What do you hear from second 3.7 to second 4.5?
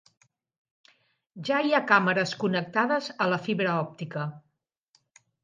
òptica.